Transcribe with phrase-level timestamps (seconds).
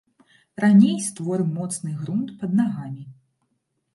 [0.63, 3.03] Раней створым моцны грунт пад нагамі.